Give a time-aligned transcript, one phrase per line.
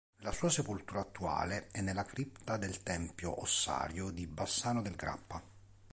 [0.21, 5.39] La sua sepoltura attuale è nella cripta del Tempio ossario di Bassano del Grappa.